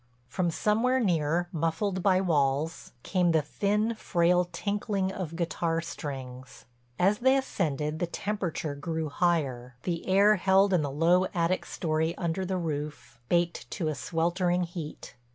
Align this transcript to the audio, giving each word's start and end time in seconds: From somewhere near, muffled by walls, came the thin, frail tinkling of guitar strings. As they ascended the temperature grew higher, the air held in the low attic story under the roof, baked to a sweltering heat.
From 0.27 0.49
somewhere 0.49 0.99
near, 0.99 1.47
muffled 1.51 2.01
by 2.01 2.21
walls, 2.21 2.91
came 3.03 3.33
the 3.33 3.43
thin, 3.43 3.93
frail 3.93 4.45
tinkling 4.51 5.11
of 5.11 5.35
guitar 5.35 5.79
strings. 5.79 6.65
As 6.97 7.19
they 7.19 7.37
ascended 7.37 7.99
the 7.99 8.07
temperature 8.07 8.73
grew 8.73 9.09
higher, 9.09 9.75
the 9.83 10.07
air 10.07 10.37
held 10.37 10.73
in 10.73 10.81
the 10.81 10.89
low 10.89 11.25
attic 11.35 11.67
story 11.67 12.17
under 12.17 12.43
the 12.45 12.57
roof, 12.57 13.19
baked 13.29 13.69
to 13.69 13.89
a 13.89 13.93
sweltering 13.93 14.63
heat. 14.63 15.13